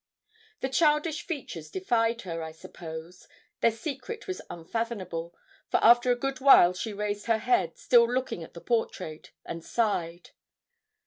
[0.61, 3.27] The childish features defied her, I suppose;
[3.59, 5.35] their secret was unfathomable,
[5.69, 9.63] for after a good while she raised her head, still looking at the portrait, and
[9.63, 10.31] sighed.